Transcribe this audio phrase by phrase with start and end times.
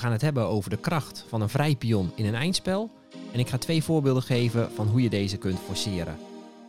[0.00, 2.90] gaan het hebben over de kracht van een vrij pion in een eindspel.
[3.32, 6.18] En ik ga twee voorbeelden geven van hoe je deze kunt forceren.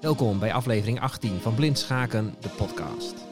[0.02, 3.31] Welkom bij aflevering 18 van Blind Schaken, de podcast.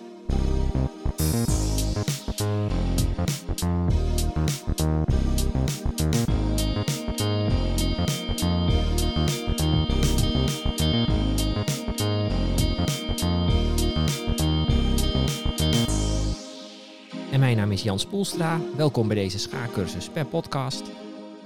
[17.90, 18.60] Jan Spoelstra.
[18.76, 20.92] Welkom bij deze schaakcursus per podcast.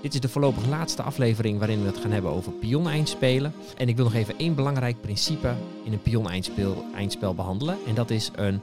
[0.01, 3.53] Dit is de voorlopig laatste aflevering waarin we het gaan hebben over pion-eindspelen.
[3.77, 7.77] En ik wil nog even één belangrijk principe in een pion-eindspel eindspel behandelen.
[7.87, 8.61] En dat is een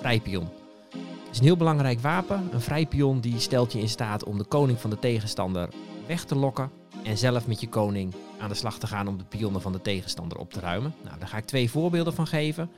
[0.00, 0.48] vrij pion.
[0.90, 2.48] Het is een heel belangrijk wapen.
[2.52, 5.68] Een vrij pion die stelt je in staat om de koning van de tegenstander
[6.06, 6.70] weg te lokken.
[7.02, 9.82] En zelf met je koning aan de slag te gaan om de pionnen van de
[9.82, 10.94] tegenstander op te ruimen.
[11.04, 12.70] Nou, daar ga ik twee voorbeelden van geven.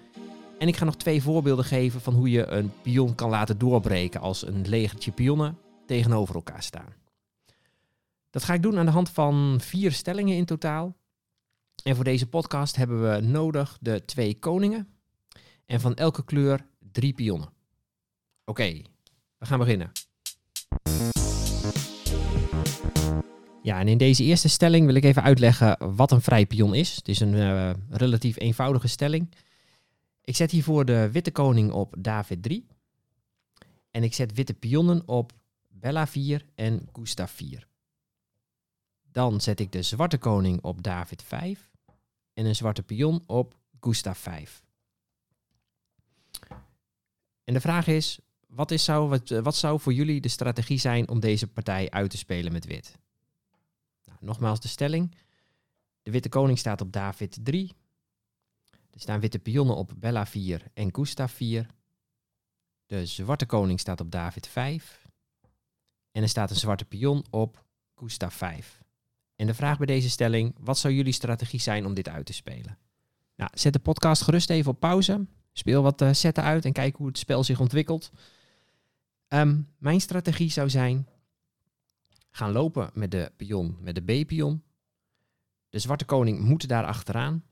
[0.62, 4.20] En ik ga nog twee voorbeelden geven van hoe je een pion kan laten doorbreken
[4.20, 6.94] als een legertje pionnen tegenover elkaar staan.
[8.30, 10.96] Dat ga ik doen aan de hand van vier stellingen in totaal.
[11.84, 14.88] En voor deze podcast hebben we nodig de twee koningen
[15.66, 17.52] en van elke kleur drie pionnen.
[18.44, 18.82] Oké,
[19.38, 19.92] we gaan beginnen.
[23.62, 26.96] Ja, en in deze eerste stelling wil ik even uitleggen wat een vrij pion is.
[26.96, 29.34] Het is een uh, relatief eenvoudige stelling.
[30.24, 32.66] Ik zet hiervoor de witte koning op David 3.
[33.90, 35.32] En ik zet witte pionnen op
[35.68, 37.66] Bella 4 en Gustav 4.
[39.02, 41.70] Dan zet ik de zwarte koning op David 5
[42.32, 44.62] en een zwarte pion op Gustav 5.
[47.44, 51.08] En de vraag is, wat, is zou, wat, wat zou voor jullie de strategie zijn
[51.08, 52.98] om deze partij uit te spelen met wit?
[54.04, 55.14] Nou, nogmaals de stelling.
[56.02, 57.72] De witte koning staat op David 3.
[58.92, 61.66] Er staan witte pionnen op Bella 4 en Gustav 4.
[62.86, 65.08] De zwarte koning staat op David 5.
[66.10, 68.82] En er staat een zwarte pion op Gustav 5.
[69.36, 72.32] En de vraag bij deze stelling, wat zou jullie strategie zijn om dit uit te
[72.32, 72.78] spelen?
[73.36, 75.26] Nou, zet de podcast gerust even op pauze.
[75.52, 78.10] Speel wat uh, zetten uit en kijk hoe het spel zich ontwikkelt.
[79.28, 81.08] Um, mijn strategie zou zijn,
[82.30, 84.62] gaan lopen met de pion, met de B-pion.
[85.68, 87.44] De zwarte koning moet daar achteraan.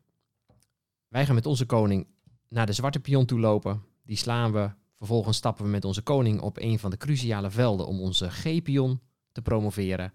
[1.10, 2.06] Wij gaan met onze koning
[2.48, 3.82] naar de zwarte pion toe lopen.
[4.02, 4.70] Die slaan we.
[4.96, 9.00] Vervolgens stappen we met onze koning op een van de cruciale velden om onze G-pion
[9.32, 10.12] te promoveren.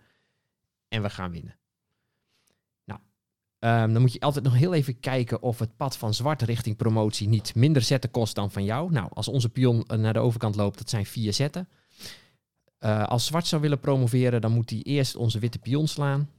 [0.87, 1.57] En we gaan winnen.
[2.83, 2.99] Nou,
[3.59, 6.75] um, dan moet je altijd nog heel even kijken of het pad van zwart richting
[6.75, 8.91] promotie niet minder zetten kost dan van jou.
[8.91, 11.69] Nou, als onze pion naar de overkant loopt, dat zijn vier zetten.
[12.79, 16.29] Uh, als zwart zou willen promoveren, dan moet hij eerst onze witte pion slaan.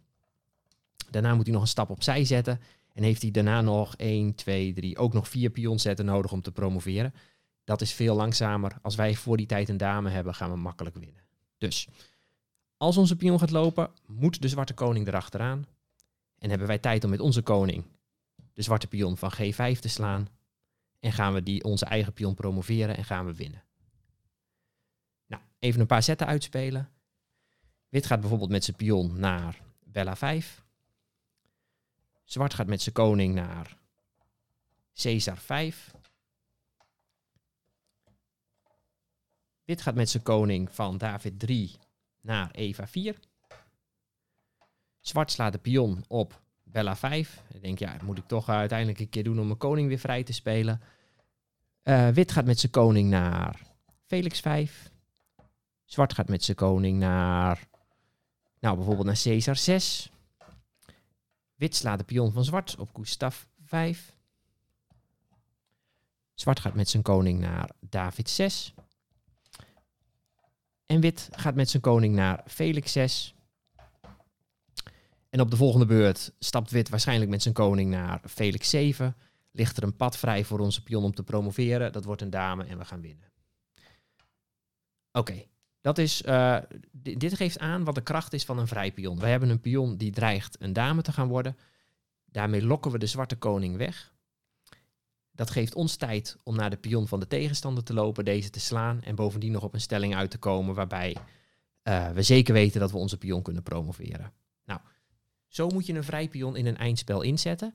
[1.11, 2.61] Daarna moet hij nog een stap opzij zetten.
[2.97, 6.53] En heeft hij daarna nog 1, 2, 3, ook nog vier pionzetten nodig om te
[6.53, 7.15] promoveren.
[7.65, 8.79] Dat is veel langzamer.
[8.83, 11.23] Als wij voor die tijd een dame hebben, gaan we makkelijk winnen.
[11.59, 11.89] Dus
[12.77, 15.67] als onze pion gaat lopen, moet de zwarte koning erachteraan.
[16.39, 17.85] En hebben wij tijd om met onze koning
[18.53, 20.29] de zwarte pion van G5 te slaan.
[21.01, 23.65] En gaan we die onze eigen pion promoveren en gaan we winnen.
[25.27, 26.91] Nou, even een paar zetten uitspelen.
[27.89, 30.66] Wit gaat bijvoorbeeld met zijn pion naar Bella 5.
[32.27, 33.77] Zwart gaat met zijn koning naar
[34.95, 35.95] Caesar 5.
[39.65, 41.77] Wit gaat met zijn koning van David 3
[42.21, 43.19] naar Eva 4.
[45.01, 47.43] Zwart slaat de pion op Bella 5.
[47.53, 49.99] Ik denk, ja, dat moet ik toch uiteindelijk een keer doen om mijn koning weer
[49.99, 50.81] vrij te spelen.
[51.83, 53.61] Uh, wit gaat met zijn koning naar
[54.07, 54.91] Felix 5.
[55.85, 57.69] Zwart gaat met zijn koning naar,
[58.61, 60.11] nou bijvoorbeeld naar Caesar 6.
[61.57, 64.15] Wit slaat de pion van zwart op Gustav 5.
[66.35, 68.75] Zwart gaat met zijn koning naar David 6.
[70.87, 73.35] En wit gaat met zijn koning naar Felix 6.
[75.31, 79.17] En op de volgende beurt stapt wit waarschijnlijk met zijn koning naar Felix 7.
[79.51, 81.93] Ligt er een pad vrij voor onze pion om te promoveren.
[81.93, 83.33] Dat wordt een dame en we gaan winnen.
[85.13, 85.45] Oké,
[85.87, 86.59] dat is, uh,
[86.93, 89.19] dit geeft aan wat de kracht is van een vrij pion.
[89.19, 91.57] We hebben een pion die dreigt een dame te gaan worden.
[92.25, 94.13] Daarmee lokken we de zwarte koning weg.
[95.33, 98.61] Dat geeft ons tijd om naar de pion van de tegenstander te lopen, deze te
[98.61, 101.17] slaan en bovendien nog op een stelling uit te komen waarbij
[101.83, 104.33] uh, we zeker weten dat we onze pion kunnen promoveren.
[104.65, 104.81] Nou,
[105.49, 107.75] zo moet je een vrij pion in een eindspel inzetten.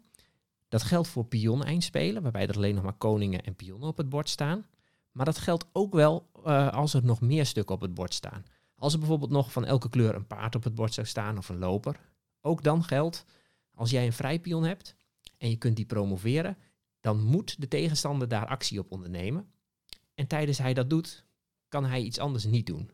[0.68, 4.30] Dat geldt voor pion-eindspelen, waarbij er alleen nog maar koningen en pionnen op het bord
[4.30, 4.66] staan.
[5.12, 8.46] Maar dat geldt ook wel uh, als er nog meer stukken op het bord staan.
[8.76, 11.50] Als er bijvoorbeeld nog van elke kleur een paard op het bord zou staan of
[11.50, 12.00] een loper.
[12.42, 13.26] Ook dan geldt,
[13.74, 14.96] als jij een vrijpion hebt
[15.38, 16.58] en je kunt die promoveren,
[17.00, 19.52] dan moet de tegenstander daar actie op ondernemen.
[20.14, 21.26] En tijdens hij dat doet,
[21.68, 22.92] kan hij iets anders niet doen.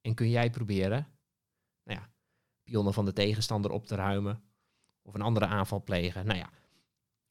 [0.00, 1.06] En kun jij proberen
[1.84, 2.10] nou ja,
[2.62, 4.42] pionnen van de tegenstander op te ruimen.
[5.02, 6.26] Of een andere aanval plegen.
[6.26, 6.50] Nou ja.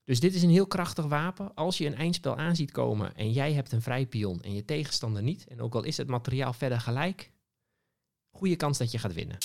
[0.08, 1.54] Dus dit is een heel krachtig wapen.
[1.54, 4.66] Als je een eindspel aan ziet komen en jij hebt een vrij pion en je
[4.66, 5.48] tegenstander niet.
[5.48, 7.32] En ook al is het materiaal verder gelijk.
[8.32, 9.38] Goede kans dat je gaat winnen.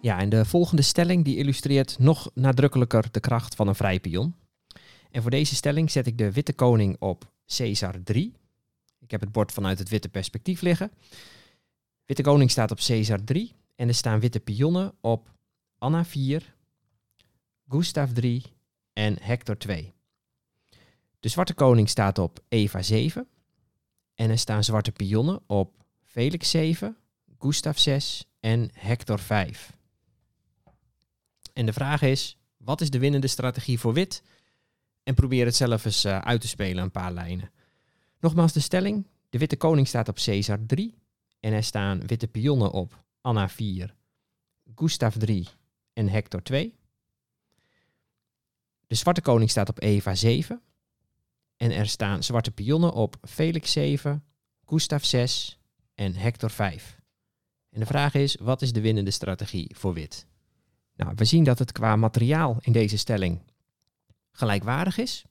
[0.00, 4.34] Ja, en de volgende stelling die illustreert nog nadrukkelijker de kracht van een vrij pion.
[5.10, 8.32] En voor deze stelling zet ik de witte koning op Caesar 3.
[8.98, 10.92] Ik heb het bord vanuit het witte perspectief liggen.
[12.04, 15.30] Witte koning staat op Caesar 3 en er staan witte pionnen op
[15.78, 16.54] Anna 4,
[17.72, 18.42] Gustav 3
[18.92, 19.92] en Hector 2.
[21.20, 23.28] De zwarte koning staat op Eva 7
[24.14, 26.96] en er staan zwarte pionnen op Felix 7,
[27.38, 29.76] Gustav 6 en Hector 5.
[31.52, 34.22] En de vraag is, wat is de winnende strategie voor wit?
[35.02, 37.50] En probeer het zelf eens uh, uit te spelen, een paar lijnen.
[38.20, 40.94] Nogmaals de stelling, de witte koning staat op Caesar 3
[41.40, 43.94] en er staan witte pionnen op Anna 4,
[44.74, 45.48] Gustav 3
[45.92, 46.80] en Hector 2.
[48.92, 50.62] De zwarte koning staat op Eva 7
[51.56, 54.24] en er staan zwarte pionnen op Felix 7,
[54.64, 55.58] Gustav 6
[55.94, 57.00] en Hector 5.
[57.70, 60.26] En de vraag is, wat is de winnende strategie voor wit?
[60.96, 63.40] Nou, we zien dat het qua materiaal in deze stelling
[64.30, 65.24] gelijkwaardig is.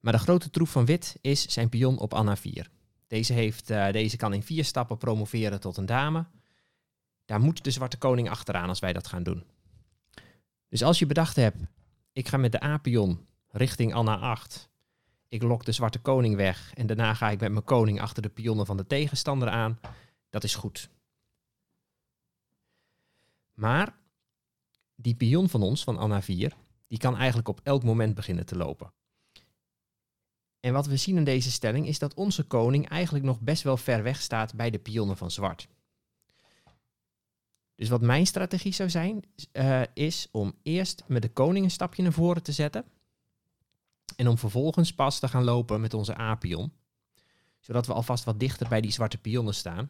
[0.00, 2.70] Maar de grote troef van wit is zijn pion op Anna 4.
[3.06, 6.26] Deze, heeft, uh, deze kan in vier stappen promoveren tot een dame.
[7.24, 9.44] Daar moet de zwarte koning achteraan als wij dat gaan doen.
[10.68, 11.56] Dus als je bedacht hebt,
[12.16, 14.70] ik ga met de A-pion richting Anna 8.
[15.28, 18.28] Ik lok de zwarte koning weg en daarna ga ik met mijn koning achter de
[18.28, 19.80] pionnen van de tegenstander aan.
[20.30, 20.90] Dat is goed.
[23.54, 23.98] Maar
[24.94, 28.56] die pion van ons, van Anna 4, die kan eigenlijk op elk moment beginnen te
[28.56, 28.92] lopen.
[30.60, 33.76] En wat we zien in deze stelling is dat onze koning eigenlijk nog best wel
[33.76, 35.68] ver weg staat bij de pionnen van zwart.
[37.76, 42.02] Dus wat mijn strategie zou zijn, uh, is om eerst met de koning een stapje
[42.02, 42.84] naar voren te zetten.
[44.16, 46.72] En om vervolgens pas te gaan lopen met onze A-pion.
[47.60, 49.88] Zodat we alvast wat dichter bij die zwarte pionnen staan.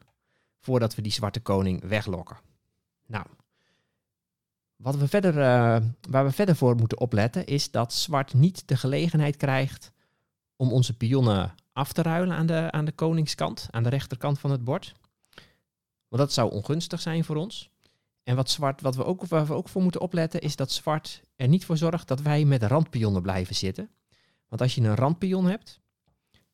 [0.61, 2.37] Voordat we die zwarte koning weglokken.
[3.07, 3.27] Nou,
[4.77, 8.77] wat we verder, uh, waar we verder voor moeten opletten is dat zwart niet de
[8.77, 9.93] gelegenheid krijgt
[10.57, 14.51] om onze pionnen af te ruilen aan de, aan de koningskant, aan de rechterkant van
[14.51, 14.95] het bord.
[16.09, 17.71] Want dat zou ongunstig zijn voor ons.
[18.27, 21.23] En wat, zwart, wat we ook, waar we ook voor moeten opletten is dat zwart
[21.37, 23.91] er niet voor zorgt dat wij met randpionnen blijven zitten.
[24.49, 25.81] Want als je een randpion hebt,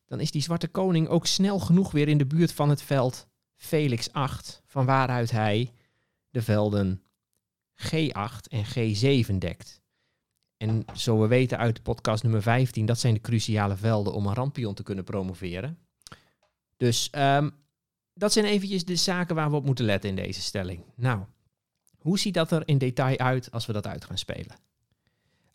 [0.05, 3.27] dan is die zwarte koning ook snel genoeg weer in de buurt van het veld
[3.55, 5.73] Felix 8, van waaruit hij
[6.29, 7.01] de velden
[7.75, 9.81] G8 en G7 dekt.
[10.57, 14.33] En zo we weten uit podcast nummer 15, dat zijn de cruciale velden om een
[14.33, 15.77] randpion te kunnen promoveren.
[16.77, 17.51] Dus um,
[18.13, 20.83] dat zijn eventjes de zaken waar we op moeten letten in deze stelling.
[20.95, 21.23] Nou,
[22.03, 24.55] hoe ziet dat er in detail uit als we dat uit gaan spelen?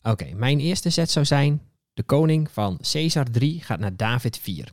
[0.03, 1.63] Oké, mijn eerste set zou zijn,
[1.95, 4.73] de koning van Caesar 3 gaat naar David 4.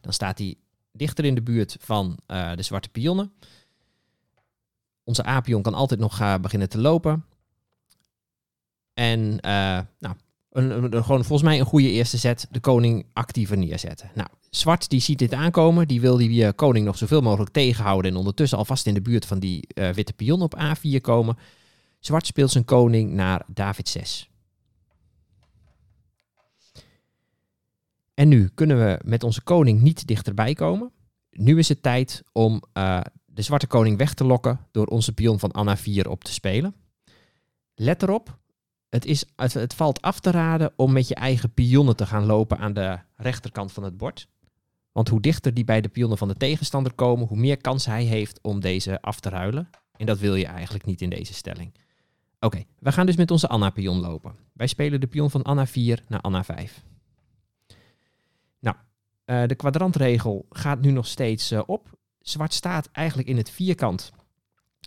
[0.00, 0.54] Dan staat hij
[0.92, 3.32] dichter in de buurt van uh, de zwarte pionnen.
[5.04, 7.24] Onze apion kan altijd nog uh, beginnen te lopen.
[8.94, 10.16] En uh, nou,
[10.50, 14.10] een, een, gewoon volgens mij een goede eerste set de koning actiever neerzetten.
[14.14, 18.10] Nou, Zwart die ziet dit aankomen, die wil die uh, koning nog zoveel mogelijk tegenhouden
[18.10, 21.36] en ondertussen alvast in de buurt van die uh, witte pion op A4 komen.
[22.00, 24.30] Zwart speelt zijn koning naar David 6.
[28.14, 30.92] En nu kunnen we met onze koning niet dichterbij komen.
[31.30, 35.38] Nu is het tijd om uh, de zwarte koning weg te lokken door onze pion
[35.38, 36.74] van Anna 4 op te spelen.
[37.74, 38.38] Let erop,
[38.88, 42.58] het, is, het, valt af te raden om met je eigen pionnen te gaan lopen
[42.58, 44.28] aan de rechterkant van het bord.
[44.98, 48.04] Want hoe dichter die bij de pionnen van de tegenstander komen, hoe meer kans hij
[48.04, 49.70] heeft om deze af te ruilen.
[49.96, 51.74] En dat wil je eigenlijk niet in deze stelling.
[52.40, 54.34] Oké, we gaan dus met onze Anna-pion lopen.
[54.52, 56.84] Wij spelen de pion van Anna 4 naar Anna 5.
[58.60, 58.76] Nou,
[59.26, 61.98] uh, de kwadrantregel gaat nu nog steeds uh, op.
[62.20, 64.12] Zwart staat eigenlijk in het vierkant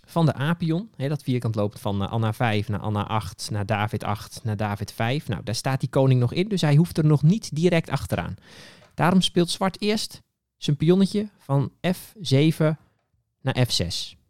[0.06, 0.90] van de A-pion.
[0.96, 4.92] Dat vierkant loopt van uh, Anna 5 naar Anna 8, naar David 8, naar David
[4.92, 5.28] 5.
[5.28, 8.36] Nou, daar staat die koning nog in, dus hij hoeft er nog niet direct achteraan.
[8.94, 10.22] Daarom speelt zwart eerst
[10.56, 12.64] zijn pionnetje van F7
[13.40, 14.20] naar F6.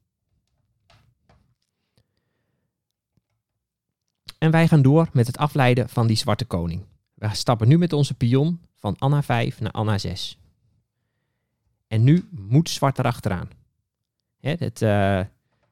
[4.38, 6.85] En wij gaan door met het afleiden van die zwarte koning.
[7.14, 10.38] We stappen nu met onze pion van Anna 5 naar Anna 6.
[11.87, 13.49] En nu moet zwart erachteraan.
[14.40, 15.21] Hè, het, uh,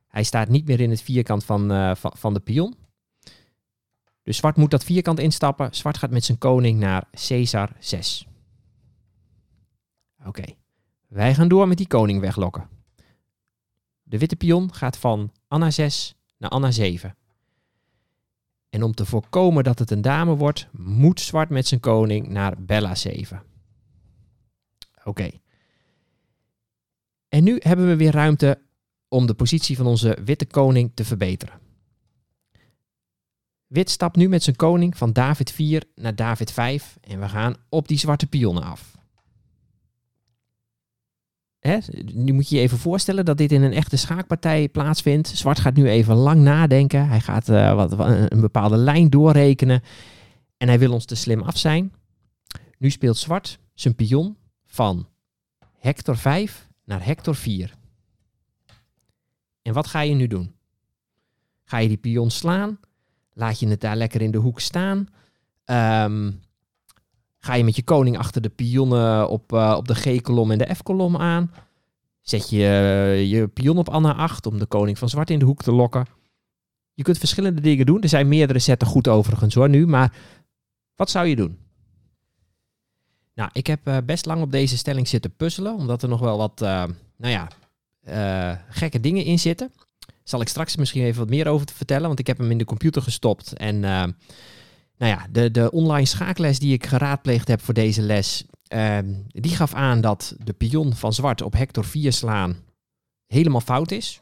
[0.09, 2.75] hij staat niet meer in het vierkant van, uh, van, van de pion.
[4.23, 5.75] Dus zwart moet dat vierkant instappen.
[5.75, 8.27] Zwart gaat met zijn koning naar Caesar 6.
[10.25, 10.45] Oké.
[11.09, 12.69] Wij gaan door met die koning weglokken.
[14.03, 17.17] De witte pion gaat van Anna 6 naar Anna 7.
[18.71, 22.63] En om te voorkomen dat het een dame wordt, moet zwart met zijn koning naar
[22.63, 23.43] Bella 7.
[25.05, 25.31] Oké.
[27.29, 28.61] En nu hebben we weer ruimte
[29.09, 31.61] om de positie van onze witte koning te verbeteren.
[33.67, 37.55] Wit stapt nu met zijn koning van David 4 naar David 5 en we gaan
[37.69, 39.00] op die zwarte pionnen af.
[41.61, 41.79] Hè?
[42.13, 45.29] Nu moet je je even voorstellen dat dit in een echte schaakpartij plaatsvindt.
[45.29, 47.09] Zwart gaat nu even lang nadenken.
[47.09, 47.93] Hij gaat uh, wat,
[48.31, 49.83] een bepaalde lijn doorrekenen.
[50.57, 51.93] En hij wil ons te slim af zijn.
[52.79, 54.37] Nu speelt zwart zijn pion
[54.67, 55.09] van
[55.79, 57.75] Hector 5 naar Hector 4.
[59.63, 60.55] En wat ga je nu doen?
[61.65, 62.79] Ga je die pion slaan?
[63.33, 65.09] Laat je het daar lekker in de hoek staan?
[65.65, 66.41] Um,
[67.41, 70.75] ga je met je koning achter de pionnen op, uh, op de G-kolom en de
[70.75, 71.53] F-kolom aan?
[72.21, 75.45] Zet je uh, je pion op Anna 8 om de koning van zwart in de
[75.45, 76.07] hoek te lokken?
[76.95, 78.03] Je kunt verschillende dingen doen.
[78.03, 79.87] Er zijn meerdere zetten goed overigens hoor nu.
[79.87, 80.13] Maar
[80.97, 81.59] wat zou je doen?
[83.35, 85.75] Nou, ik heb uh, best lang op deze stelling zitten puzzelen.
[85.75, 87.49] Omdat er nog wel wat, nou ja,
[88.69, 89.73] gekke dingen in zitten
[90.25, 92.59] zal ik straks misschien even wat meer over te vertellen, want ik heb hem in
[92.59, 93.53] de computer gestopt.
[93.53, 93.85] En
[95.01, 99.57] nou ja, de, de online schaakles die ik geraadpleegd heb voor deze les, uh, die
[99.57, 102.57] gaf aan dat de pion van zwart op hector 4 slaan
[103.27, 104.21] helemaal fout is.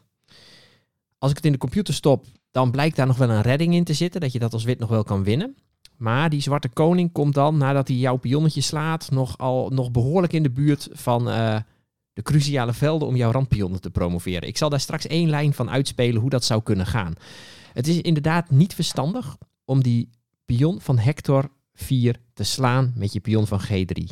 [1.17, 3.83] Als ik het in de computer stop, dan blijkt daar nog wel een redding in
[3.83, 5.55] te zitten, dat je dat als wit nog wel kan winnen.
[5.97, 10.33] Maar die zwarte koning komt dan, nadat hij jouw pionnetje slaat, nog, al, nog behoorlijk
[10.33, 11.57] in de buurt van uh,
[12.13, 14.47] de cruciale velden om jouw randpionnen te promoveren.
[14.47, 17.13] Ik zal daar straks één lijn van uitspelen hoe dat zou kunnen gaan.
[17.73, 20.09] Het is inderdaad niet verstandig om die
[20.55, 24.03] pion van Hector 4 te slaan met je pion van G3.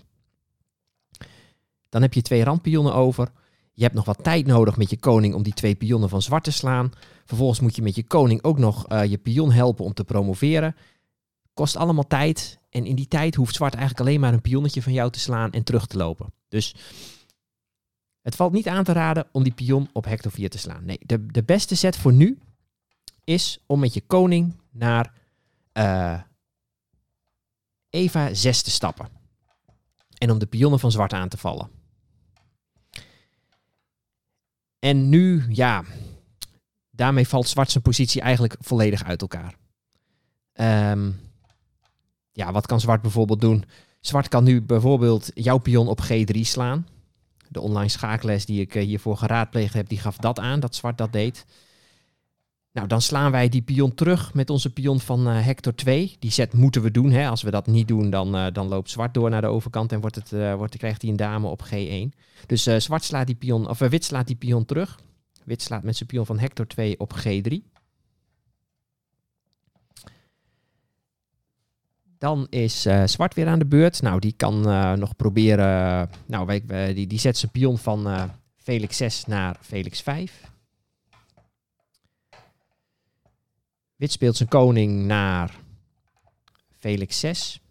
[1.89, 3.31] Dan heb je twee randpionnen over.
[3.73, 6.43] Je hebt nog wat tijd nodig met je koning om die twee pionnen van zwart
[6.43, 6.91] te slaan.
[7.25, 10.75] Vervolgens moet je met je koning ook nog uh, je pion helpen om te promoveren.
[11.53, 12.59] Kost allemaal tijd.
[12.69, 15.51] En in die tijd hoeft zwart eigenlijk alleen maar een pionnetje van jou te slaan
[15.51, 16.33] en terug te lopen.
[16.49, 16.75] Dus
[18.21, 20.85] het valt niet aan te raden om die pion op hector 4 te slaan.
[20.85, 22.39] Nee, de, de beste set voor nu
[23.23, 25.13] is om met je koning naar
[25.73, 26.19] uh,
[27.89, 29.09] Eva 6 te stappen.
[30.17, 31.69] En om de pionnen van zwart aan te vallen.
[34.79, 35.83] En nu, ja,
[36.89, 39.55] daarmee valt zwart zijn positie eigenlijk volledig uit elkaar.
[40.91, 41.19] Um,
[42.31, 43.65] ja, wat kan zwart bijvoorbeeld doen?
[44.01, 46.85] Zwart kan nu bijvoorbeeld jouw pion op G3 slaan
[47.49, 50.97] de online schaakles die ik eh, hiervoor geraadpleegd heb, die gaf dat aan, dat zwart
[50.97, 51.45] dat deed.
[52.77, 56.15] Nou, dan slaan wij die pion terug met onze pion van uh, Hector 2.
[56.19, 57.11] Die zet moeten we doen.
[57.11, 57.27] Hè.
[57.27, 59.99] Als we dat niet doen, dan, uh, dan loopt zwart door naar de overkant en
[59.99, 62.17] wordt het, uh, wordt, krijgt hij een dame op G1.
[62.45, 64.99] Dus zwart slaat die pion, of wit slaat die pion terug.
[65.43, 67.55] Wit slaat met zijn pion van Hector 2 op G3.
[72.17, 74.01] Dan is zwart weer aan de beurt.
[74.01, 74.61] Nou, die kan
[74.99, 76.09] nog proberen.
[76.25, 80.55] nou, wij, die, die zet zijn pion van Felix 6 naar Felix 5.
[83.97, 85.59] Wit speelt zijn koning naar
[86.69, 87.61] Felix 6.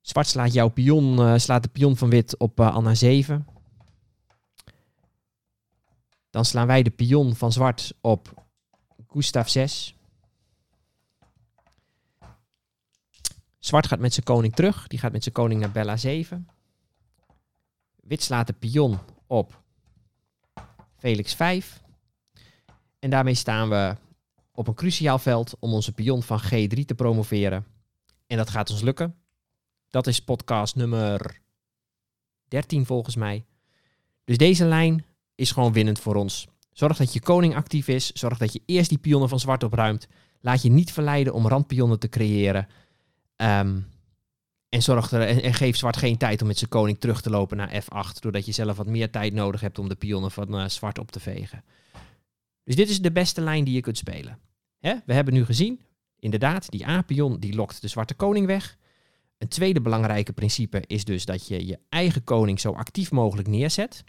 [0.00, 3.46] Zwart slaat jouw pion, slaat de pion van wit op Anna 7.
[6.30, 8.44] Dan slaan wij de pion van zwart op
[9.06, 9.94] Gustav 6.
[13.58, 14.86] Zwart gaat met zijn koning terug.
[14.86, 16.48] Die gaat met zijn koning naar Bella 7.
[17.96, 19.62] Wit slaat de pion op
[20.96, 21.82] Felix 5.
[23.00, 23.96] En daarmee staan we
[24.52, 27.66] op een cruciaal veld om onze pion van G3 te promoveren.
[28.26, 29.14] En dat gaat ons lukken.
[29.90, 31.40] Dat is podcast nummer
[32.48, 33.44] 13 volgens mij.
[34.24, 35.04] Dus deze lijn
[35.34, 36.48] is gewoon winnend voor ons.
[36.72, 38.12] Zorg dat je koning actief is.
[38.12, 40.08] Zorg dat je eerst die pionnen van zwart opruimt.
[40.40, 42.68] Laat je niet verleiden om randpionnen te creëren.
[43.36, 43.86] Um,
[44.68, 47.56] en, zorg er, en, geef zwart geen tijd om met zijn koning terug te lopen
[47.56, 48.18] naar F8.
[48.20, 51.10] Doordat je zelf wat meer tijd nodig hebt om de pionnen van uh, zwart op
[51.10, 51.64] te vegen.
[52.64, 54.38] Dus dit is de beste lijn die je kunt spelen.
[54.80, 55.80] We hebben nu gezien,
[56.18, 58.78] inderdaad, die A-pion die lokt de zwarte koning weg.
[59.38, 64.04] Een tweede belangrijke principe is dus dat je je eigen koning zo actief mogelijk neerzet.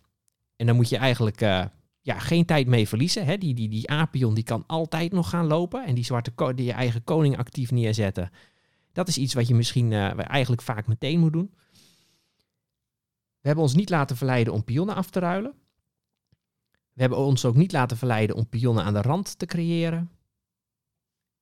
[0.56, 1.66] En dan moet je eigenlijk uh,
[2.02, 3.26] ja, geen tijd mee verliezen.
[3.26, 3.38] Hè?
[3.38, 5.86] Die, die, die A-pion die kan altijd nog gaan lopen.
[5.86, 8.32] En die zwarte die je eigen koning actief neerzetten
[8.94, 11.52] dat is iets wat je misschien uh, eigenlijk vaak meteen moet doen.
[13.40, 15.54] We hebben ons niet laten verleiden om pionnen af te ruilen.
[16.94, 20.12] We hebben ons ook niet laten verleiden om pionnen aan de rand te creëren.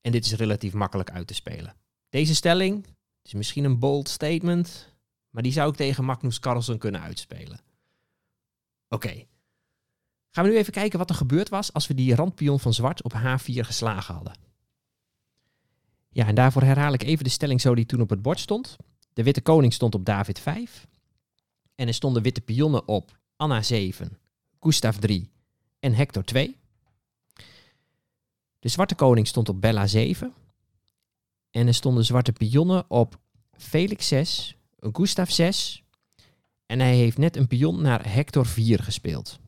[0.01, 1.75] En dit is relatief makkelijk uit te spelen.
[2.09, 2.85] Deze stelling
[3.21, 4.95] is misschien een bold statement,
[5.29, 7.59] maar die zou ik tegen Magnus Carlsen kunnen uitspelen.
[8.87, 9.25] Oké.
[10.29, 13.03] Gaan we nu even kijken wat er gebeurd was als we die randpion van zwart
[13.03, 14.37] op H4 geslagen hadden.
[16.09, 18.75] Ja, en daarvoor herhaal ik even de stelling zo die toen op het bord stond.
[19.13, 20.87] De witte koning stond op David 5.
[21.75, 24.17] En er stonden witte pionnen op Anna 7,
[24.59, 25.31] Gustav 3
[25.79, 26.57] en Hector 2.
[28.59, 30.33] De zwarte koning stond op Bella 7.
[31.51, 33.19] En er stonden zwarte pionnen op
[33.51, 35.83] Felix 6, Gustav 6.
[36.65, 39.39] En hij heeft net een pion naar Hector 4 gespeeld.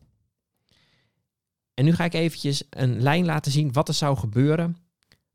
[1.73, 4.77] En nu ga ik eventjes een lijn laten zien wat er zou gebeuren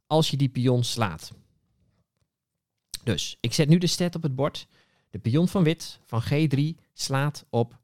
[0.07, 1.33] als je die pion slaat.
[3.05, 4.67] Dus ik zet nu de stat op het bord.
[5.11, 6.61] De pion van wit van G3
[6.93, 7.79] slaat op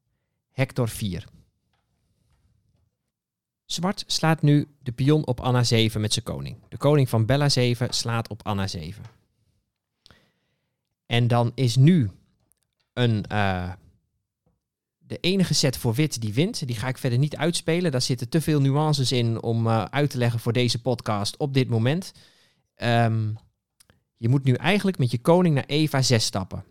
[0.50, 1.28] Hector 4.
[3.72, 6.56] Zwart slaat nu de pion op Anna 7 met zijn koning.
[6.68, 9.04] De koning van Bella 7 slaat op Anna 7.
[11.06, 12.10] En dan is nu
[12.92, 13.72] een, uh,
[14.98, 16.66] de enige set voor wit die wint.
[16.66, 17.90] Die ga ik verder niet uitspelen.
[17.90, 21.54] Daar zitten te veel nuances in om uh, uit te leggen voor deze podcast op
[21.54, 22.12] dit moment.
[22.76, 23.38] Um,
[24.16, 26.64] je moet nu eigenlijk met je koning naar Eva 6 stappen.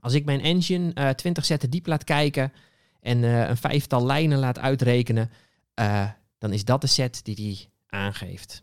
[0.00, 2.52] Als ik mijn engine uh, 20 zetten diep laat kijken
[3.00, 5.30] en een vijftal lijnen laat uitrekenen,
[6.38, 7.68] dan is dat de set die hij
[8.00, 8.62] aangeeft.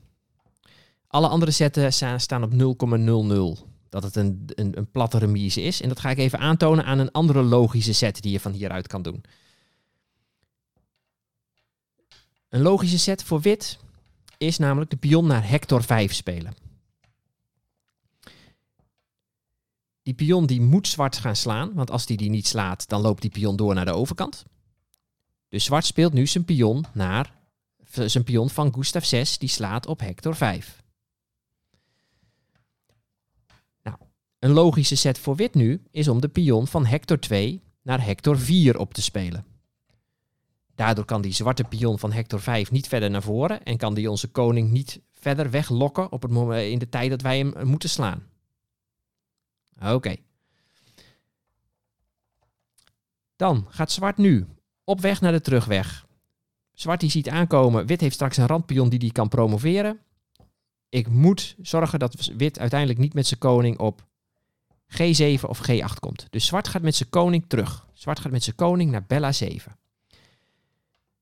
[1.07, 3.71] Alle andere setten staan op 0,00.
[3.89, 5.81] Dat het een, een, een platte remise is.
[5.81, 8.87] En dat ga ik even aantonen aan een andere logische set die je van hieruit
[8.87, 9.23] kan doen.
[12.49, 13.79] Een logische set voor wit
[14.37, 16.53] is namelijk de pion naar Hector 5 spelen.
[20.03, 23.21] Die pion die moet zwart gaan slaan, want als die die niet slaat, dan loopt
[23.21, 24.45] die pion door naar de overkant.
[25.49, 27.33] Dus zwart speelt nu zijn pion naar
[27.93, 30.83] zijn pion van Gustav 6, die slaat op Hector 5.
[33.83, 33.97] Nou,
[34.39, 38.39] een logische set voor wit nu is om de pion van Hector 2 naar Hector
[38.39, 39.45] 4 op te spelen.
[40.75, 44.09] Daardoor kan die zwarte pion van Hector 5 niet verder naar voren en kan die
[44.09, 47.89] onze koning niet verder weglokken op het moment, in de tijd dat wij hem moeten
[47.89, 48.23] slaan.
[49.81, 50.15] Oké.
[53.35, 54.47] Dan gaat zwart nu
[54.83, 56.05] op weg naar de terugweg.
[56.83, 59.99] Zwart die ziet aankomen, wit heeft straks een randpion die die kan promoveren.
[60.89, 64.05] Ik moet zorgen dat wit uiteindelijk niet met zijn koning op
[64.91, 66.27] G7 of G8 komt.
[66.29, 67.87] Dus zwart gaat met zijn koning terug.
[67.93, 69.77] Zwart gaat met zijn koning naar Bella 7.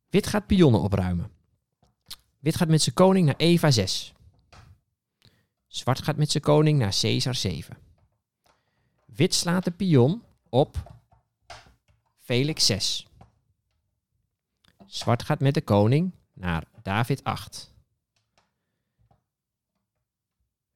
[0.10, 1.32] Wit gaat pionnen opruimen.
[2.40, 4.14] Wit gaat met zijn koning naar Eva 6.
[5.68, 7.78] Zwart gaat met zijn koning naar Caesar 7.
[9.06, 10.94] Wit slaat de pion op
[12.20, 13.11] Felix 6.
[14.92, 17.74] Zwart gaat met de koning naar David 8.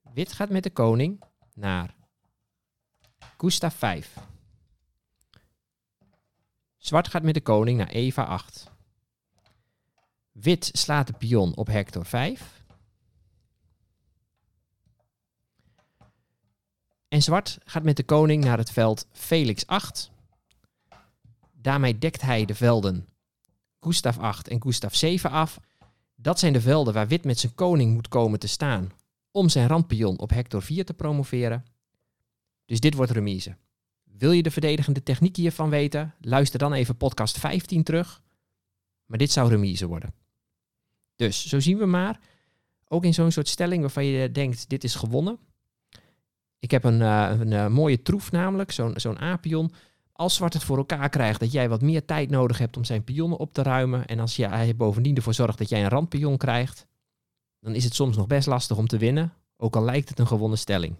[0.01, 1.23] Wit gaat met de koning
[1.53, 1.95] naar
[3.37, 4.17] Gustav 5.
[6.77, 8.71] Zwart gaat met de koning naar Eva 8.
[10.31, 12.63] Wit slaat de pion op Hector 5.
[17.07, 20.11] En zwart gaat met de koning naar het veld Felix 8.
[21.51, 23.14] Daarmee dekt hij de velden
[23.85, 25.59] Gustav 8 en Gustav 7 af.
[26.15, 28.91] Dat zijn de velden waar wit met zijn koning moet komen te staan
[29.31, 31.65] om zijn randpion op Hector 4 te promoveren.
[32.65, 33.55] Dus dit wordt remise.
[34.03, 36.13] Wil je de verdedigende techniek hiervan weten?
[36.21, 38.21] Luister dan even podcast 15 terug.
[39.05, 40.13] Maar dit zou remise worden.
[41.15, 42.19] Dus zo zien we maar,
[42.87, 45.39] ook in zo'n soort stelling waarvan je denkt, dit is gewonnen.
[46.59, 49.71] Ik heb een, uh, een, een mooie troef namelijk, zo'n zo'n apion
[50.15, 53.03] als Zwart het voor elkaar krijgt dat jij wat meer tijd nodig hebt om zijn
[53.03, 54.05] pionnen op te ruimen.
[54.05, 56.87] En als hij bovendien ervoor zorgt dat jij een randpion krijgt,
[57.59, 59.33] dan is het soms nog best lastig om te winnen.
[59.57, 60.95] Ook al lijkt het een gewonnen stelling.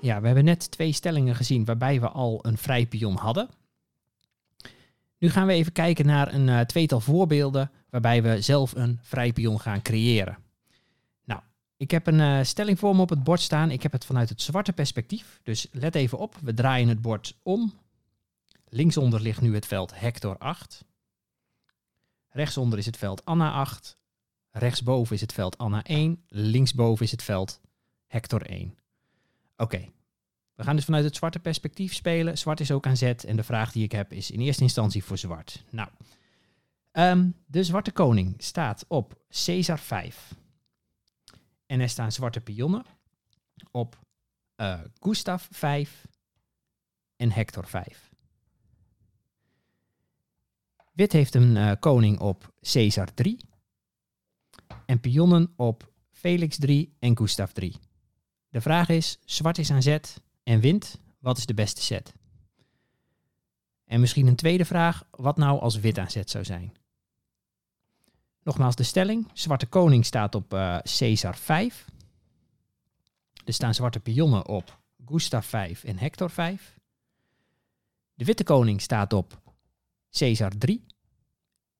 [0.00, 3.48] Ja, we hebben net twee stellingen gezien waarbij we al een vrij pion hadden.
[5.18, 9.32] Nu gaan we even kijken naar een uh, tweetal voorbeelden waarbij we zelf een vrij
[9.32, 10.38] pion gaan creëren.
[11.80, 13.70] Ik heb een uh, stelling voor me op het bord staan.
[13.70, 15.40] Ik heb het vanuit het zwarte perspectief.
[15.42, 16.36] Dus let even op.
[16.42, 17.72] We draaien het bord om.
[18.68, 20.84] Linksonder ligt nu het veld Hector 8.
[22.28, 23.98] Rechtsonder is het veld Anna 8.
[24.50, 26.22] Rechtsboven is het veld Anna 1.
[26.28, 27.60] Linksboven is het veld
[28.06, 28.78] Hector 1.
[29.56, 29.88] Oké.
[30.54, 32.38] We gaan dus vanuit het zwarte perspectief spelen.
[32.38, 33.24] Zwart is ook aan zet.
[33.24, 35.64] En de vraag die ik heb is in eerste instantie voor zwart.
[35.70, 35.88] Nou,
[36.92, 40.38] um, de zwarte koning staat op Caesar 5.
[41.70, 42.84] En er staan zwarte pionnen
[43.70, 43.98] op
[44.56, 46.06] uh, Gustav 5
[47.16, 48.10] en Hector 5.
[50.92, 53.40] Wit heeft een uh, koning op Caesar 3
[54.86, 57.76] en pionnen op Felix 3 en Gustav 3.
[58.48, 62.14] De vraag is, zwart is aan zet en wint, wat is de beste set?
[63.84, 66.72] En misschien een tweede vraag, wat nou als wit aan zet zou zijn?
[68.42, 71.84] Nogmaals de stelling, zwarte koning staat op uh, Caesar 5.
[73.44, 76.78] Er staan zwarte pionnen op Gustav 5 en Hector 5.
[78.14, 79.40] De witte koning staat op
[80.10, 80.84] Caesar 3.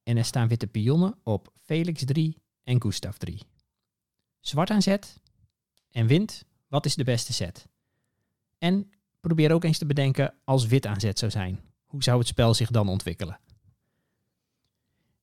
[0.02, 3.40] En er staan witte pionnen op Felix 3 en Gustav 3.
[4.40, 5.20] Zwart aan zet
[5.90, 7.68] en wint, wat is de beste set?
[8.58, 11.60] En probeer ook eens te bedenken als wit aan zet zou zijn.
[11.86, 13.40] Hoe zou het spel zich dan ontwikkelen?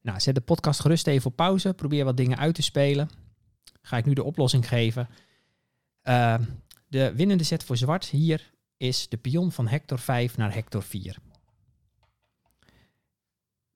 [0.01, 1.73] Nou, zet de podcast gerust even op pauze.
[1.73, 3.09] Probeer wat dingen uit te spelen.
[3.81, 5.09] Ga ik nu de oplossing geven.
[6.03, 6.35] Uh,
[6.87, 11.17] de winnende set voor zwart hier is de pion van Hector 5 naar Hector 4.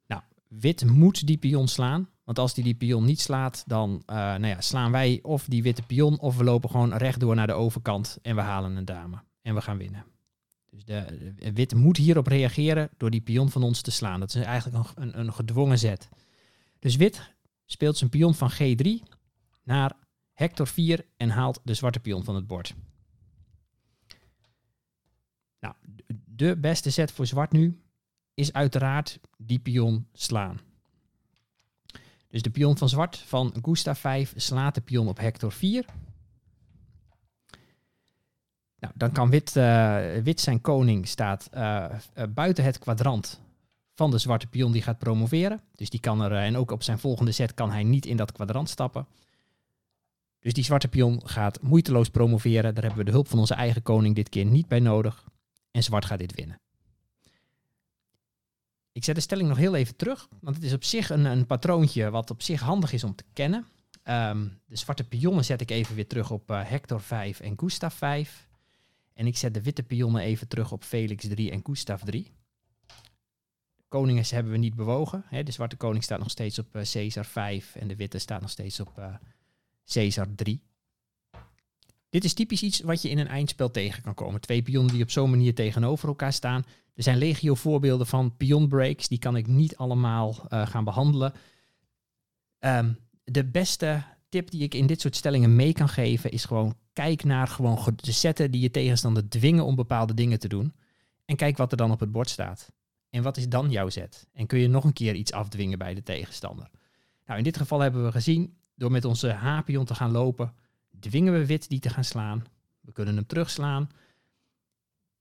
[0.05, 2.09] Nou, wit moet die pion slaan.
[2.23, 5.63] Want als die die pion niet slaat, dan uh, nou ja, slaan wij of die
[5.63, 9.23] witte pion of we lopen gewoon rechtdoor naar de overkant en we halen een dame.
[9.41, 10.05] En we gaan winnen.
[10.71, 11.05] Dus
[11.53, 14.19] wit moet hierop reageren door die pion van ons te slaan.
[14.19, 16.09] Dat is eigenlijk een, een, een gedwongen zet.
[16.79, 17.33] Dus wit
[17.65, 18.87] speelt zijn pion van G3
[19.63, 19.93] naar
[20.33, 22.75] Hector 4 en haalt de zwarte pion van het bord.
[25.59, 25.75] Nou,
[26.25, 27.81] de beste zet voor zwart nu
[28.33, 30.59] is uiteraard die pion slaan.
[32.27, 35.85] Dus de pion van zwart van Gustav 5 slaat de pion op Hector 4.
[38.81, 41.85] Nou, dan kan wit, uh, wit zijn koning staat uh,
[42.17, 43.39] uh, buiten het kwadrant
[43.93, 45.61] van de zwarte pion die gaat promoveren.
[45.75, 48.31] Dus die kan er, en ook op zijn volgende set kan hij niet in dat
[48.31, 49.05] kwadrant stappen.
[50.39, 52.73] Dus die zwarte pion gaat moeiteloos promoveren.
[52.73, 55.25] Daar hebben we de hulp van onze eigen koning dit keer niet bij nodig.
[55.71, 56.59] En zwart gaat dit winnen.
[58.91, 61.45] Ik zet de stelling nog heel even terug, want het is op zich een, een
[61.45, 63.65] patroontje wat op zich handig is om te kennen.
[64.03, 68.49] Um, de zwarte pionnen zet ik even weer terug op Hector 5 en Gustav 5.
[69.21, 72.31] En ik zet de witte pionnen even terug op Felix 3 en Gustav 3.
[73.75, 75.23] De koningen hebben we niet bewogen.
[75.25, 75.43] Hè.
[75.43, 78.49] De zwarte koning staat nog steeds op uh, Caesar 5 en de witte staat nog
[78.49, 79.15] steeds op uh,
[79.85, 80.63] Caesar 3.
[82.09, 84.41] Dit is typisch iets wat je in een eindspel tegen kan komen.
[84.41, 86.65] Twee pionnen die op zo'n manier tegenover elkaar staan.
[86.95, 89.07] Er zijn legio voorbeelden van pion breaks.
[89.07, 91.33] Die kan ik niet allemaal uh, gaan behandelen.
[92.59, 96.75] Um, de beste tip die ik in dit soort stellingen mee kan geven is gewoon
[96.93, 100.73] kijk naar gewoon de zetten die je tegenstander dwingen om bepaalde dingen te doen.
[101.25, 102.71] En kijk wat er dan op het bord staat.
[103.09, 104.27] En wat is dan jouw zet?
[104.33, 106.69] En kun je nog een keer iets afdwingen bij de tegenstander?
[107.25, 110.53] Nou, in dit geval hebben we gezien, door met onze H-pion te gaan lopen,
[110.99, 112.43] dwingen we wit die te gaan slaan.
[112.79, 113.89] We kunnen hem terugslaan.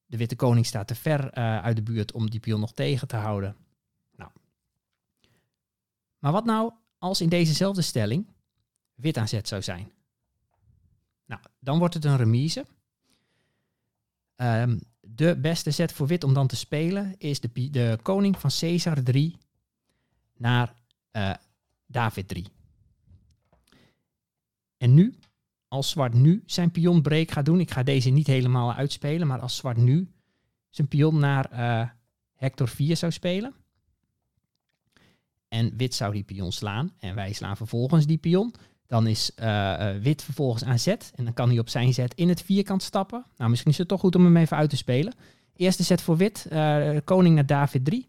[0.07, 3.09] De witte koning staat te ver uh, uit de buurt om die pion nog tegen
[3.09, 3.57] te houden.
[4.17, 4.31] Nou.
[6.19, 8.27] Maar wat nou als in dezezelfde stelling
[9.01, 9.93] wit aan zet zou zijn?
[11.27, 12.67] Nou, dan wordt het een remise.
[14.37, 18.51] Um, de beste zet voor wit om dan te spelen is de, de koning van
[18.59, 19.37] Caesar 3
[20.37, 20.75] naar
[21.13, 21.35] uh,
[21.87, 22.47] David 3.
[24.77, 25.19] En nu
[25.69, 29.41] als zwart nu zijn pion break gaat doen, ik ga deze niet helemaal uitspelen, maar
[29.41, 30.11] als zwart nu
[30.71, 31.89] zijn pion naar uh,
[32.35, 33.55] Hector 4 zou spelen.
[35.49, 38.55] En wit zou die pion slaan en wij slaan vervolgens die pion.
[38.91, 42.29] Dan is uh, wit vervolgens aan zet en dan kan hij op zijn zet in
[42.29, 43.25] het vierkant stappen.
[43.37, 45.15] Nou, misschien is het toch goed om hem even uit te spelen.
[45.57, 48.09] Eerste zet voor wit, uh, koning naar David 3.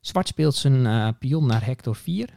[0.00, 2.28] Zwart speelt zijn pion naar Hector 4.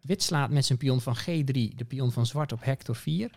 [0.00, 3.30] Wit slaat met zijn pion van G3 de pion van zwart op Hector 4.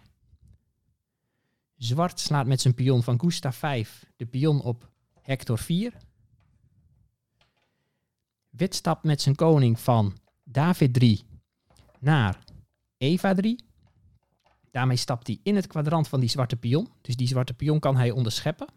[1.77, 4.89] Zwart slaat met zijn pion van Gustav 5 de pion op
[5.21, 5.93] Hector 4.
[8.49, 11.25] Wit stapt met zijn koning van David 3
[11.99, 12.43] naar
[12.97, 13.60] Eva 3.
[14.71, 16.88] Daarmee stapt hij in het kwadrant van die zwarte pion.
[17.01, 18.67] Dus die zwarte pion kan hij onderscheppen.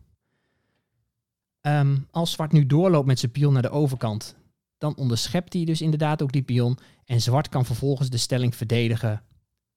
[1.61, 4.37] Um, als zwart nu doorloopt met zijn pion naar de overkant,
[4.79, 6.79] dan onderschept hij dus inderdaad ook die pion.
[7.05, 9.23] En zwart kan vervolgens de stelling verdedigen.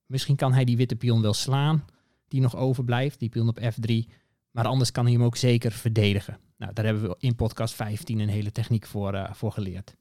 [0.05, 1.85] Misschien kan hij die witte pion wel slaan,
[2.27, 4.11] die nog overblijft, die pion op F3.
[4.51, 6.37] Maar anders kan hij hem ook zeker verdedigen.
[6.57, 9.95] Nou, daar hebben we in podcast 15 een hele techniek voor, uh, voor geleerd.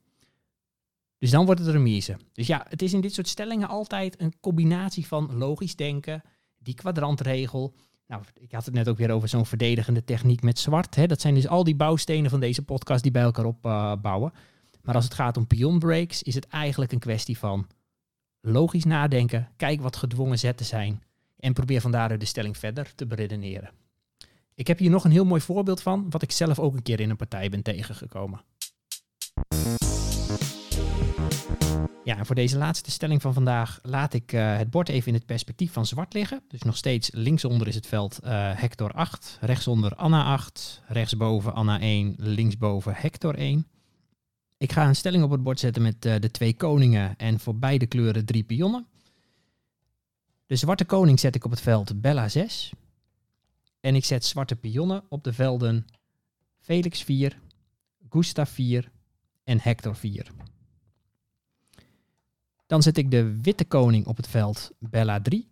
[1.21, 2.17] Dus dan wordt het remise.
[2.33, 6.23] Dus ja, het is in dit soort stellingen altijd een combinatie van logisch denken,
[6.59, 7.75] die kwadrantregel.
[8.07, 10.95] Nou, ik had het net ook weer over zo'n verdedigende techniek met zwart.
[10.95, 11.07] Hè.
[11.07, 14.33] Dat zijn dus al die bouwstenen van deze podcast die bij elkaar opbouwen.
[14.35, 14.41] Uh,
[14.83, 17.67] maar als het gaat om pion breaks, is het eigenlijk een kwestie van
[18.41, 21.03] logisch nadenken, kijk wat gedwongen zetten zijn
[21.37, 23.71] en probeer van daaruit de stelling verder te beredeneren.
[24.55, 27.01] Ik heb hier nog een heel mooi voorbeeld van, wat ik zelf ook een keer
[27.01, 28.41] in een partij ben tegengekomen.
[32.11, 35.27] Ja, voor deze laatste stelling van vandaag laat ik eh, het bord even in het
[35.27, 36.42] perspectief van zwart liggen.
[36.49, 41.81] Dus nog steeds linksonder is het veld eh, Hector 8, rechtsonder Anna 8, rechtsboven Anna
[41.81, 43.66] 1, linksboven Hector 1.
[44.57, 47.57] Ik ga een stelling op het bord zetten met eh, de twee koningen en voor
[47.57, 48.87] beide kleuren drie pionnen.
[50.46, 52.73] De zwarte koning zet ik op het veld Bella 6.
[53.81, 55.87] En ik zet zwarte pionnen op de velden
[56.61, 57.40] Felix 4,
[58.09, 58.90] Gustav 4
[59.44, 60.50] en Hector 4.
[62.71, 65.49] Dan zet ik de witte koning op het veld Bella 3.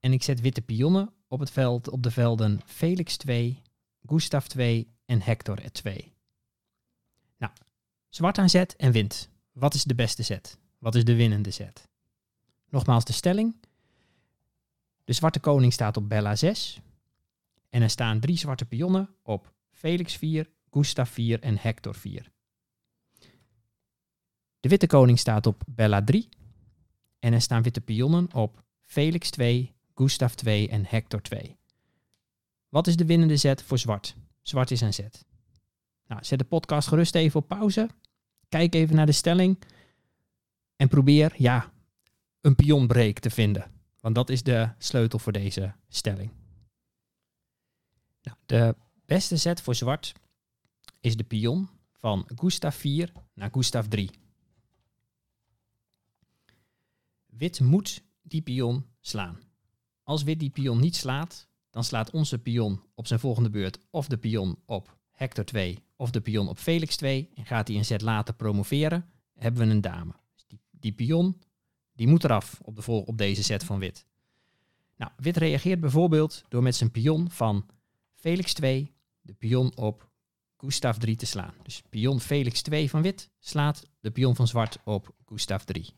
[0.00, 3.62] En ik zet witte pionnen op, het veld, op de velden Felix 2,
[4.06, 6.12] Gustav 2 en Hector 2.
[7.38, 7.52] Nou,
[8.08, 9.28] zwart aan zet en wint.
[9.52, 10.58] Wat is de beste zet?
[10.78, 11.88] Wat is de winnende zet?
[12.68, 13.56] Nogmaals de stelling.
[15.04, 16.80] De zwarte koning staat op Bella 6.
[17.70, 22.34] En er staan drie zwarte pionnen op Felix 4, Gustav 4 en Hector 4.
[24.60, 26.28] De witte koning staat op Bella 3.
[27.18, 31.56] En er staan witte pionnen op Felix 2, Gustav 2 en Hector 2.
[32.68, 34.16] Wat is de winnende zet voor zwart?
[34.42, 35.24] Zwart is een zet.
[36.06, 37.88] Nou, zet de podcast gerust even op pauze.
[38.48, 39.58] Kijk even naar de stelling.
[40.76, 41.72] En probeer, ja,
[42.40, 43.70] een pionbreek te vinden.
[44.00, 46.30] Want dat is de sleutel voor deze stelling.
[48.22, 50.12] Nou, de beste zet voor zwart
[51.00, 54.10] is de pion van Gustav 4 naar Gustav 3.
[57.38, 59.40] Wit moet die pion slaan.
[60.02, 64.08] Als wit die pion niet slaat, dan slaat onze pion op zijn volgende beurt of
[64.08, 67.84] de pion op Hector 2 of de pion op Felix 2 en gaat hij een
[67.84, 70.12] zet later promoveren, hebben we een dame.
[70.34, 71.40] Dus die, die pion
[71.92, 74.06] die moet eraf op, de vol op deze set van wit.
[74.96, 77.66] Nou, wit reageert bijvoorbeeld door met zijn pion van
[78.14, 80.10] Felix 2 de pion op
[80.56, 81.54] Gustav 3 te slaan.
[81.62, 85.94] Dus pion Felix 2 van wit slaat de pion van zwart op Gustav 3.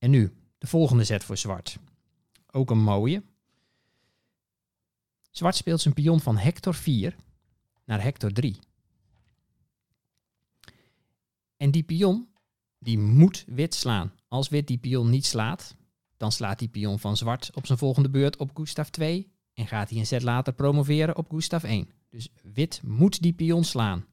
[0.00, 1.78] En nu de volgende zet voor zwart.
[2.50, 3.22] Ook een mooie.
[5.30, 7.16] Zwart speelt zijn pion van Hector 4
[7.84, 8.58] naar Hector 3.
[11.56, 12.28] En die pion,
[12.78, 14.12] die moet wit slaan.
[14.28, 15.76] Als wit die pion niet slaat,
[16.16, 19.90] dan slaat die pion van zwart op zijn volgende beurt op Gustav 2 en gaat
[19.90, 21.90] hij een zet later promoveren op Gustav 1.
[22.08, 24.06] Dus wit moet die pion slaan.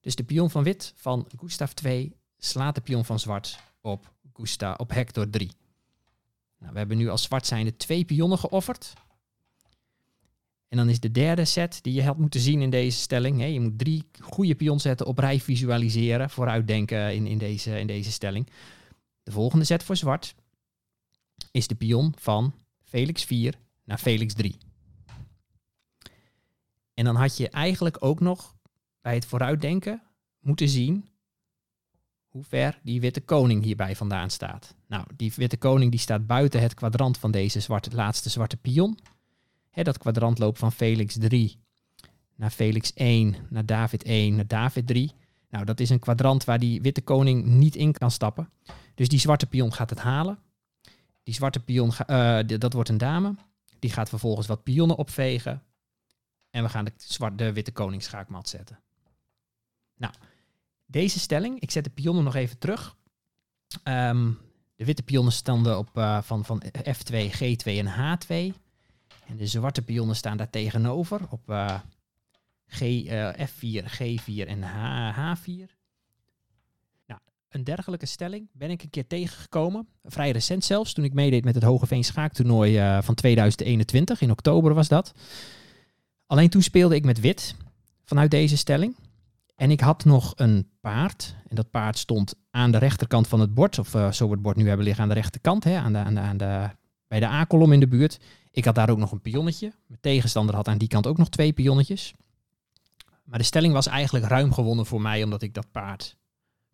[0.00, 4.78] Dus de pion van wit van Gustav 2 slaat de pion van zwart op, Gustav,
[4.78, 5.50] op Hector 3.
[6.58, 8.92] Nou, we hebben nu als zwart zijnde twee pionnen geofferd.
[10.68, 13.40] En dan is de derde set die je had moeten zien in deze stelling.
[13.40, 18.12] Hè, je moet drie goede pionzetten op rij visualiseren, vooruitdenken in, in, deze, in deze
[18.12, 18.48] stelling.
[19.22, 20.34] De volgende set voor zwart
[21.50, 24.56] is de pion van Felix 4 naar Felix 3.
[26.94, 28.54] En dan had je eigenlijk ook nog
[29.00, 30.02] bij het vooruitdenken
[30.40, 31.08] moeten zien
[32.34, 34.74] hoe ver die witte koning hierbij vandaan staat.
[34.86, 38.98] Nou, die witte koning die staat buiten het kwadrant van deze zwarte, laatste zwarte pion.
[39.70, 41.58] Hè, dat kwadrant loopt van Felix 3
[42.34, 45.12] naar Felix 1, naar David 1, naar David 3.
[45.48, 48.50] Nou, dat is een kwadrant waar die witte koning niet in kan stappen.
[48.94, 50.38] Dus die zwarte pion gaat het halen.
[51.22, 53.34] Die zwarte pion, uh, dat wordt een dame.
[53.78, 55.62] Die gaat vervolgens wat pionnen opvegen.
[56.50, 58.78] En we gaan de, zwarte, de witte koning schaakmat zetten.
[59.96, 60.14] Nou,
[60.94, 62.96] deze stelling, ik zet de pionnen nog even terug.
[63.84, 64.38] Um,
[64.74, 68.56] de witte pionnen standen op uh, van, van F2, G2 en H2.
[69.26, 71.78] En de zwarte pionnen staan daar tegenover op uh,
[72.66, 75.72] G, uh, F4, G4 en H, H4.
[77.06, 79.88] Nou, een dergelijke stelling ben ik een keer tegengekomen.
[80.04, 84.20] Vrij recent zelfs, toen ik meedeed met het Hogeveen schaaktoernooi van 2021.
[84.20, 85.14] In oktober was dat.
[86.26, 87.54] Alleen toen speelde ik met wit
[88.04, 88.96] vanuit deze stelling.
[89.54, 91.36] En ik had nog een paard.
[91.48, 93.78] En dat paard stond aan de rechterkant van het bord.
[93.78, 95.64] Of uh, zo we het bord nu hebben liggen aan de rechterkant.
[95.64, 96.70] Hè, aan de, aan de, aan de,
[97.06, 98.20] bij de A-kolom in de buurt.
[98.50, 99.72] Ik had daar ook nog een pionnetje.
[99.86, 102.14] Mijn tegenstander had aan die kant ook nog twee pionnetjes.
[103.24, 106.16] Maar de stelling was eigenlijk ruim gewonnen voor mij, omdat ik dat paard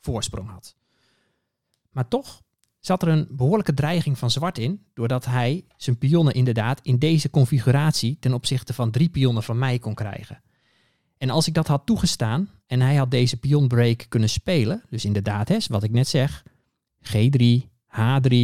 [0.00, 0.76] voorsprong had.
[1.90, 2.42] Maar toch
[2.78, 7.30] zat er een behoorlijke dreiging van zwart in, doordat hij zijn pionnen inderdaad in deze
[7.30, 10.42] configuratie ten opzichte van drie pionnen van mij kon krijgen.
[11.20, 15.48] En als ik dat had toegestaan en hij had deze pionbreak kunnen spelen, dus inderdaad,
[15.48, 16.44] hè, wat ik net zeg,
[17.02, 17.44] G3,
[17.86, 18.36] H3,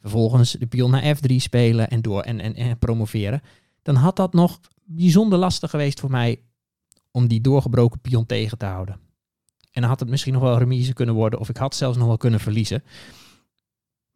[0.00, 3.42] vervolgens de pion naar F3 spelen en, door, en, en, en promoveren,
[3.82, 6.40] dan had dat nog bijzonder lastig geweest voor mij
[7.10, 8.94] om die doorgebroken pion tegen te houden.
[9.70, 12.06] En dan had het misschien nog wel remise kunnen worden of ik had zelfs nog
[12.06, 12.82] wel kunnen verliezen.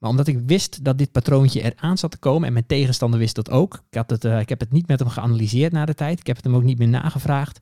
[0.01, 3.35] Maar omdat ik wist dat dit patroontje eraan zat te komen en mijn tegenstander wist
[3.35, 3.75] dat ook.
[3.91, 6.21] Ik, had het, uh, ik heb het niet met hem geanalyseerd na de tijd.
[6.21, 7.59] Ik heb het hem ook niet meer nagevraagd.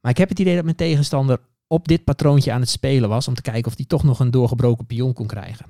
[0.00, 3.28] Maar ik heb het idee dat mijn tegenstander op dit patroontje aan het spelen was
[3.28, 5.66] om te kijken of hij toch nog een doorgebroken pion kon krijgen.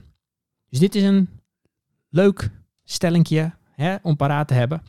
[0.69, 1.29] Dus dit is een
[2.09, 2.51] leuk
[2.85, 4.83] stellingje hè, om paraat te hebben.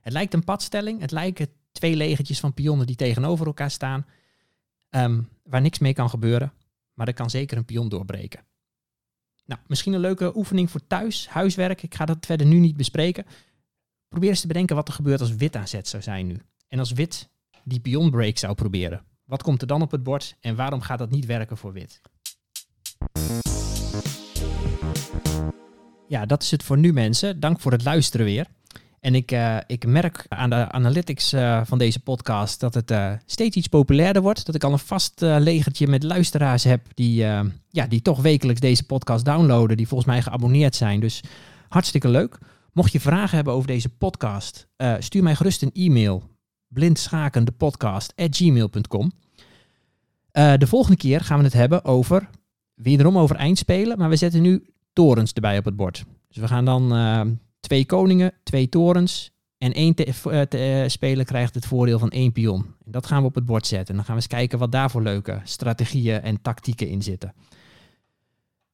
[0.00, 1.00] Het lijkt een padstelling.
[1.00, 4.06] Het lijken twee legertjes van pionnen die tegenover elkaar staan.
[4.88, 6.52] Ehm, waar niks mee kan gebeuren.
[6.92, 8.44] Maar er kan zeker een pion doorbreken.
[9.46, 11.82] Nou, misschien een leuke oefening voor thuis, huiswerk.
[11.82, 13.26] Ik ga dat verder nu niet bespreken.
[14.08, 16.40] Probeer eens te bedenken wat er gebeurt als wit aan zet zou zijn nu.
[16.68, 17.28] En als wit
[17.64, 19.04] die pion break zou proberen.
[19.24, 22.00] Wat komt er dan op het bord en waarom gaat dat niet werken voor wit?
[26.08, 27.40] Ja, dat is het voor nu mensen.
[27.40, 28.46] Dank voor het luisteren weer.
[29.04, 33.12] En ik, uh, ik merk aan de analytics uh, van deze podcast dat het uh,
[33.26, 34.46] steeds iets populairder wordt.
[34.46, 37.14] Dat ik al een vast legertje met luisteraars heb die,
[37.68, 39.76] ja, die toch wekelijks deze podcast downloaden.
[39.76, 41.00] Die volgens mij geabonneerd zijn.
[41.00, 41.22] Dus
[41.68, 42.38] hartstikke leuk.
[42.72, 44.66] Mocht je vragen hebben over deze podcast,
[44.98, 46.22] stuur mij gerust een e-mail.
[46.68, 49.12] blindschakendepodcast.gmail.com
[50.32, 52.28] De volgende keer gaan we het hebben over,
[52.74, 53.98] wederom over eindspelen.
[53.98, 56.04] Maar we zetten nu torens erbij op het bord.
[56.28, 56.92] Dus we gaan dan
[57.64, 59.32] twee koningen, twee torens.
[59.58, 62.74] En één uh, te, speler krijgt het voordeel van één pion.
[62.84, 63.88] En dat gaan we op het bord zetten.
[63.88, 67.34] En dan gaan we eens kijken wat daar voor leuke strategieën en tactieken in zitten.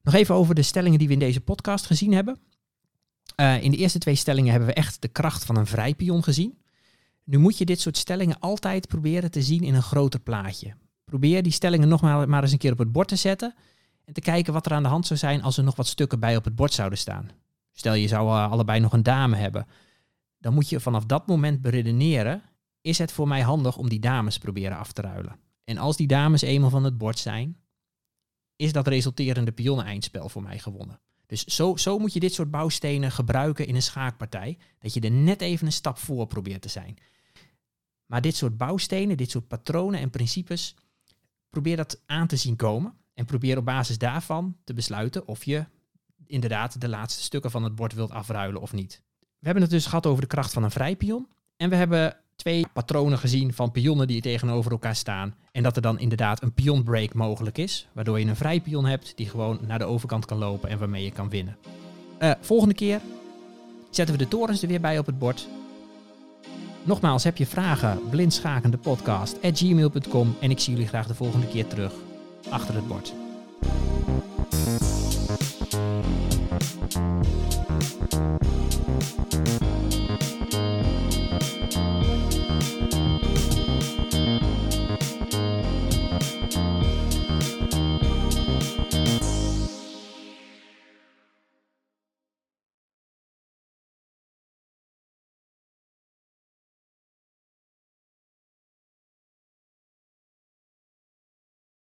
[0.03, 2.39] Nog even over de stellingen die we in deze podcast gezien hebben.
[3.41, 6.23] Uh, in de eerste twee stellingen hebben we echt de kracht van een vrij pion
[6.23, 6.59] gezien.
[7.25, 10.75] Nu moet je dit soort stellingen altijd proberen te zien in een groter plaatje.
[11.05, 13.55] Probeer die stellingen nog maar eens een keer op het bord te zetten.
[14.05, 16.21] En te kijken wat er aan de hand zou zijn als er nog wat stukken
[16.21, 17.31] bij op het bord zouden staan.
[17.81, 19.67] Stel je zou uh, allebei nog een dame hebben.
[20.39, 22.43] Dan moet je vanaf dat moment beredeneren.
[22.81, 25.37] Is het voor mij handig om die dames proberen af te ruilen?
[25.65, 27.57] En als die dames eenmaal van het bord zijn,
[28.57, 31.01] is dat resulterende pionnen-eindspel voor mij gewonnen.
[31.27, 34.59] Dus zo, zo moet je dit soort bouwstenen gebruiken in een schaakpartij.
[34.79, 36.97] Dat je er net even een stap voor probeert te zijn.
[38.07, 40.75] Maar dit soort bouwstenen, dit soort patronen en principes,
[41.51, 42.95] probeer dat aan te zien komen.
[43.15, 45.67] En probeer op basis daarvan te besluiten of je
[46.31, 49.03] inderdaad de laatste stukken van het bord wilt afruilen of niet.
[49.19, 51.29] We hebben het dus gehad over de kracht van een vrijpion.
[51.57, 55.35] En we hebben twee patronen gezien van pionnen die tegenover elkaar staan.
[55.53, 57.89] En dat er dan inderdaad een pionbreak mogelijk is.
[57.93, 61.11] Waardoor je een vrijpion hebt die gewoon naar de overkant kan lopen en waarmee je
[61.11, 61.57] kan winnen.
[62.19, 63.01] Uh, volgende keer
[63.91, 65.49] zetten we de torens er weer bij op het bord.
[66.83, 68.09] Nogmaals, heb je vragen?
[68.11, 70.37] Blindschakende podcast gmail.com.
[70.41, 71.93] En ik zie jullie graag de volgende keer terug
[72.51, 73.13] achter het bord.